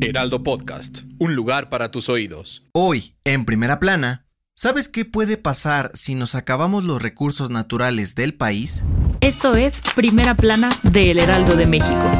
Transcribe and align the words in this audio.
Heraldo 0.00 0.42
Podcast, 0.42 1.02
un 1.18 1.34
lugar 1.34 1.68
para 1.68 1.90
tus 1.90 2.08
oídos. 2.08 2.64
Hoy, 2.72 3.14
en 3.24 3.44
primera 3.44 3.78
plana, 3.78 4.26
¿sabes 4.54 4.88
qué 4.88 5.04
puede 5.04 5.36
pasar 5.36 5.90
si 5.94 6.14
nos 6.14 6.34
acabamos 6.34 6.84
los 6.84 7.02
recursos 7.02 7.50
naturales 7.50 8.14
del 8.14 8.34
país? 8.34 8.84
Esto 9.20 9.54
es 9.54 9.80
Primera 9.94 10.34
Plana 10.34 10.70
de 10.82 11.10
El 11.12 11.18
Heraldo 11.18 11.56
de 11.56 11.66
México. 11.66 12.10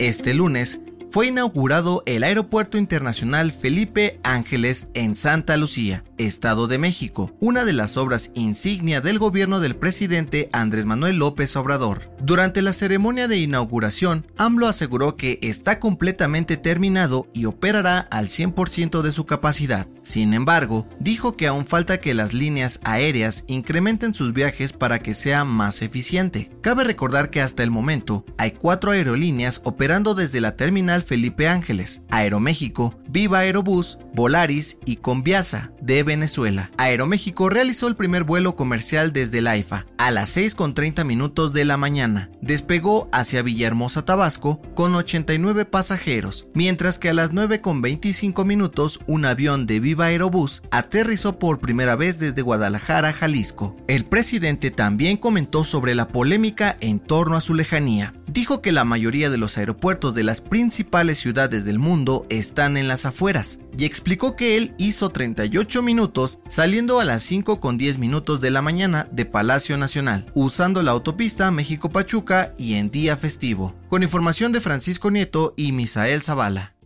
Este 0.00 0.34
lunes 0.34 0.80
fue 1.10 1.28
inaugurado 1.28 2.02
el 2.06 2.24
Aeropuerto 2.24 2.78
Internacional 2.78 3.52
Felipe 3.52 4.18
Ángeles 4.22 4.88
en 4.94 5.16
Santa 5.16 5.56
Lucía, 5.56 6.04
Estado 6.18 6.66
de 6.66 6.78
México, 6.78 7.32
una 7.40 7.64
de 7.64 7.72
las 7.72 7.96
obras 7.96 8.30
insignia 8.34 9.00
del 9.00 9.18
gobierno 9.18 9.60
del 9.60 9.76
presidente 9.76 10.48
Andrés 10.52 10.84
Manuel 10.84 11.18
López 11.18 11.54
Obrador. 11.56 12.10
Durante 12.20 12.62
la 12.62 12.72
ceremonia 12.72 13.28
de 13.28 13.38
inauguración, 13.38 14.26
AMLO 14.36 14.68
aseguró 14.68 15.16
que 15.16 15.38
está 15.42 15.80
completamente 15.80 16.56
terminado 16.56 17.28
y 17.32 17.44
operará 17.44 17.98
al 17.98 18.28
100% 18.28 19.02
de 19.02 19.12
su 19.12 19.26
capacidad. 19.26 19.86
Sin 20.02 20.34
embargo, 20.34 20.86
dijo 21.00 21.36
que 21.36 21.46
aún 21.46 21.66
falta 21.66 22.00
que 22.00 22.14
las 22.14 22.32
líneas 22.32 22.80
aéreas 22.84 23.44
incrementen 23.48 24.14
sus 24.14 24.32
viajes 24.32 24.72
para 24.72 25.00
que 25.00 25.14
sea 25.14 25.44
más 25.44 25.82
eficiente. 25.82 26.50
Cabe 26.62 26.84
recordar 26.84 27.30
que 27.30 27.40
hasta 27.40 27.62
el 27.62 27.70
momento 27.70 28.24
hay 28.38 28.52
cuatro 28.52 28.92
aerolíneas 28.92 29.60
operando 29.64 30.14
desde 30.14 30.40
la 30.40 30.56
terminal 30.56 31.02
Felipe 31.02 31.48
Ángeles, 31.48 32.02
Aeroméxico, 32.10 32.94
Viva 33.16 33.38
Aerobús, 33.38 33.98
Volaris 34.12 34.78
y 34.84 34.96
Conviasa 34.96 35.72
de 35.80 36.02
Venezuela. 36.02 36.70
Aeroméxico 36.76 37.48
realizó 37.48 37.88
el 37.88 37.96
primer 37.96 38.24
vuelo 38.24 38.56
comercial 38.56 39.14
desde 39.14 39.38
el 39.38 39.46
AIFA 39.46 39.86
a 39.96 40.10
las 40.10 40.36
6.30 40.36 41.02
minutos 41.06 41.54
de 41.54 41.64
la 41.64 41.78
mañana. 41.78 42.30
Despegó 42.42 43.08
hacia 43.12 43.40
Villahermosa, 43.40 44.04
Tabasco, 44.04 44.60
con 44.74 44.94
89 44.94 45.64
pasajeros, 45.64 46.46
mientras 46.52 46.98
que 46.98 47.08
a 47.08 47.14
las 47.14 47.32
9.25 47.32 48.44
minutos 48.44 49.00
un 49.06 49.24
avión 49.24 49.64
de 49.64 49.80
Viva 49.80 50.06
Aerobús 50.06 50.62
aterrizó 50.70 51.38
por 51.38 51.58
primera 51.60 51.96
vez 51.96 52.18
desde 52.18 52.42
Guadalajara, 52.42 53.14
Jalisco. 53.14 53.76
El 53.88 54.04
presidente 54.04 54.70
también 54.70 55.16
comentó 55.16 55.64
sobre 55.64 55.94
la 55.94 56.08
polémica 56.08 56.76
en 56.80 57.00
torno 57.00 57.34
a 57.34 57.40
su 57.40 57.54
lejanía. 57.54 58.12
Dijo 58.26 58.60
que 58.60 58.72
la 58.72 58.84
mayoría 58.84 59.30
de 59.30 59.38
los 59.38 59.56
aeropuertos 59.56 60.14
de 60.14 60.22
las 60.22 60.42
principales 60.42 61.18
ciudades 61.18 61.64
del 61.64 61.78
mundo 61.78 62.26
están 62.28 62.76
en 62.76 62.86
afueras 63.06 63.60
y 63.78 63.84
explicó 63.84 64.36
que 64.36 64.56
él 64.56 64.74
hizo 64.78 65.08
38 65.08 65.80
minutos 65.80 66.40
saliendo 66.48 67.00
a 67.00 67.04
las 67.04 67.22
5 67.22 67.60
con 67.60 67.78
10 67.78 67.98
minutos 67.98 68.40
de 68.40 68.50
la 68.50 68.60
mañana 68.60 69.08
de 69.10 69.24
Palacio 69.24 69.78
Nacional, 69.78 70.26
usando 70.34 70.82
la 70.82 70.92
autopista 70.92 71.50
México-Pachuca 71.50 72.54
y 72.58 72.74
en 72.74 72.90
día 72.90 73.16
festivo. 73.16 73.74
Con 73.88 74.02
información 74.02 74.52
de 74.52 74.60
Francisco 74.60 75.10
Nieto 75.10 75.54
y 75.56 75.72
Misael 75.72 76.22
Zavala. 76.22 76.76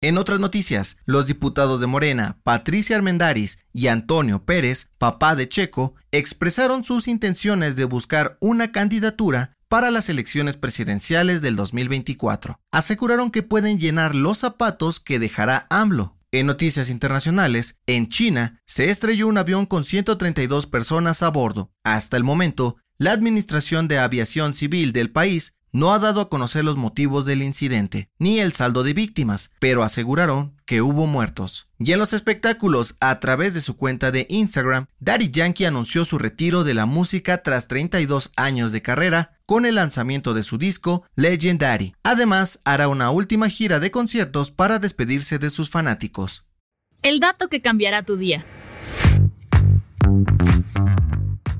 En 0.00 0.16
otras 0.16 0.38
noticias, 0.38 0.98
los 1.06 1.26
diputados 1.26 1.80
de 1.80 1.88
Morena, 1.88 2.38
Patricia 2.44 2.94
Armendaris 2.94 3.64
y 3.72 3.88
Antonio 3.88 4.44
Pérez, 4.44 4.90
papá 4.96 5.34
de 5.34 5.48
Checo, 5.48 5.96
expresaron 6.12 6.84
sus 6.84 7.08
intenciones 7.08 7.74
de 7.74 7.84
buscar 7.84 8.38
una 8.40 8.70
candidatura 8.70 9.57
para 9.68 9.90
las 9.90 10.08
elecciones 10.08 10.56
presidenciales 10.56 11.42
del 11.42 11.56
2024. 11.56 12.58
Aseguraron 12.72 13.30
que 13.30 13.42
pueden 13.42 13.78
llenar 13.78 14.14
los 14.14 14.38
zapatos 14.38 15.00
que 15.00 15.18
dejará 15.18 15.66
AMLO. 15.70 16.16
En 16.30 16.46
noticias 16.46 16.90
internacionales, 16.90 17.78
en 17.86 18.08
China 18.08 18.60
se 18.66 18.90
estrelló 18.90 19.28
un 19.28 19.38
avión 19.38 19.64
con 19.64 19.84
132 19.84 20.66
personas 20.66 21.22
a 21.22 21.30
bordo. 21.30 21.70
Hasta 21.84 22.16
el 22.16 22.24
momento, 22.24 22.76
la 22.98 23.12
Administración 23.12 23.88
de 23.88 23.98
Aviación 23.98 24.52
Civil 24.52 24.92
del 24.92 25.10
país 25.10 25.54
no 25.72 25.92
ha 25.92 25.98
dado 25.98 26.20
a 26.20 26.28
conocer 26.28 26.64
los 26.64 26.76
motivos 26.76 27.26
del 27.26 27.42
incidente, 27.42 28.08
ni 28.18 28.40
el 28.40 28.52
saldo 28.52 28.82
de 28.82 28.94
víctimas, 28.94 29.52
pero 29.60 29.82
aseguraron 29.82 30.56
que 30.66 30.82
hubo 30.82 31.06
muertos. 31.06 31.68
Y 31.78 31.92
en 31.92 31.98
los 31.98 32.12
espectáculos, 32.12 32.96
a 33.00 33.20
través 33.20 33.54
de 33.54 33.60
su 33.60 33.76
cuenta 33.76 34.10
de 34.10 34.26
Instagram, 34.28 34.86
Daddy 35.00 35.30
Yankee 35.30 35.64
anunció 35.64 36.04
su 36.04 36.18
retiro 36.18 36.64
de 36.64 36.74
la 36.74 36.86
música 36.86 37.42
tras 37.42 37.68
32 37.68 38.32
años 38.36 38.72
de 38.72 38.82
carrera 38.82 39.38
con 39.46 39.64
el 39.64 39.76
lanzamiento 39.76 40.34
de 40.34 40.42
su 40.42 40.58
disco 40.58 41.04
Legendary. 41.14 41.94
Además, 42.02 42.60
hará 42.64 42.88
una 42.88 43.10
última 43.10 43.48
gira 43.48 43.80
de 43.80 43.90
conciertos 43.90 44.50
para 44.50 44.78
despedirse 44.78 45.38
de 45.38 45.50
sus 45.50 45.70
fanáticos. 45.70 46.44
El 47.02 47.20
dato 47.20 47.48
que 47.48 47.62
cambiará 47.62 48.02
tu 48.02 48.16
día. 48.16 48.44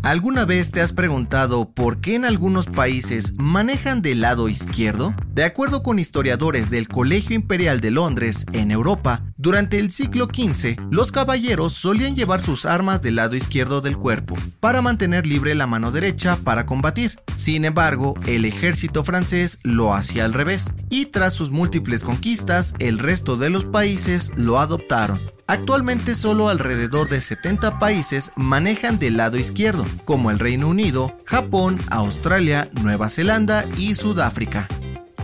¿Alguna 0.08 0.46
vez 0.46 0.70
te 0.70 0.80
has 0.80 0.94
preguntado 0.94 1.70
por 1.70 2.00
qué 2.00 2.14
en 2.14 2.24
algunos 2.24 2.64
países 2.64 3.34
manejan 3.36 4.00
del 4.00 4.22
lado 4.22 4.48
izquierdo? 4.48 5.14
De 5.34 5.44
acuerdo 5.44 5.82
con 5.82 5.98
historiadores 5.98 6.70
del 6.70 6.88
Colegio 6.88 7.36
Imperial 7.36 7.80
de 7.80 7.90
Londres, 7.90 8.46
en 8.54 8.70
Europa, 8.70 9.22
Durante 9.48 9.78
el 9.78 9.90
siglo 9.90 10.26
XV, 10.26 10.76
los 10.90 11.10
caballeros 11.10 11.72
solían 11.72 12.14
llevar 12.14 12.38
sus 12.38 12.66
armas 12.66 13.00
del 13.00 13.16
lado 13.16 13.34
izquierdo 13.34 13.80
del 13.80 13.96
cuerpo, 13.96 14.36
para 14.60 14.82
mantener 14.82 15.26
libre 15.26 15.54
la 15.54 15.66
mano 15.66 15.90
derecha 15.90 16.36
para 16.44 16.66
combatir. 16.66 17.18
Sin 17.34 17.64
embargo, 17.64 18.14
el 18.26 18.44
ejército 18.44 19.04
francés 19.04 19.58
lo 19.62 19.94
hacía 19.94 20.26
al 20.26 20.34
revés, 20.34 20.74
y 20.90 21.06
tras 21.06 21.32
sus 21.32 21.50
múltiples 21.50 22.04
conquistas, 22.04 22.74
el 22.78 22.98
resto 22.98 23.38
de 23.38 23.48
los 23.48 23.64
países 23.64 24.32
lo 24.36 24.58
adoptaron. 24.58 25.22
Actualmente 25.46 26.14
solo 26.14 26.50
alrededor 26.50 27.08
de 27.08 27.22
70 27.22 27.78
países 27.78 28.32
manejan 28.36 28.98
del 28.98 29.16
lado 29.16 29.38
izquierdo, 29.38 29.86
como 30.04 30.30
el 30.30 30.40
Reino 30.40 30.68
Unido, 30.68 31.16
Japón, 31.24 31.80
Australia, 31.88 32.68
Nueva 32.82 33.08
Zelanda 33.08 33.64
y 33.78 33.94
Sudáfrica. 33.94 34.68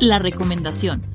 La 0.01 0.19
recomendación. 0.19 1.14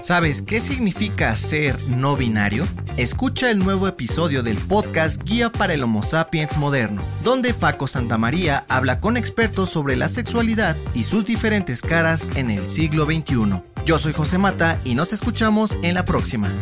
¿Sabes 0.00 0.42
qué 0.42 0.60
significa 0.60 1.34
ser 1.34 1.76
no 1.88 2.16
binario? 2.16 2.68
Escucha 2.96 3.50
el 3.50 3.58
nuevo 3.58 3.88
episodio 3.88 4.44
del 4.44 4.56
podcast 4.56 5.20
Guía 5.24 5.50
para 5.50 5.74
el 5.74 5.82
Homo 5.82 6.04
sapiens 6.04 6.56
moderno, 6.56 7.02
donde 7.24 7.52
Paco 7.52 7.88
Santamaría 7.88 8.64
habla 8.68 9.00
con 9.00 9.16
expertos 9.16 9.70
sobre 9.70 9.96
la 9.96 10.08
sexualidad 10.08 10.76
y 10.94 11.02
sus 11.02 11.24
diferentes 11.24 11.82
caras 11.82 12.28
en 12.36 12.52
el 12.52 12.68
siglo 12.68 13.06
XXI. 13.06 13.60
Yo 13.84 13.98
soy 13.98 14.12
José 14.12 14.38
Mata 14.38 14.80
y 14.84 14.94
nos 14.94 15.12
escuchamos 15.12 15.76
en 15.82 15.94
la 15.94 16.04
próxima. 16.04 16.52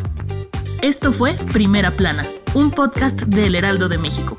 Esto 0.80 1.12
fue 1.12 1.34
Primera 1.52 1.94
Plana, 1.94 2.26
un 2.54 2.70
podcast 2.70 3.22
del 3.24 3.54
Heraldo 3.54 3.90
de 3.90 3.98
México. 3.98 4.38